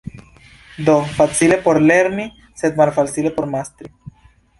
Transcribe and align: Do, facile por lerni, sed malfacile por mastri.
Do, 0.87 1.05
facile 1.19 1.57
por 1.65 1.79
lerni, 1.89 2.25
sed 2.61 2.81
malfacile 2.81 3.29
por 3.37 3.47
mastri. 3.53 3.93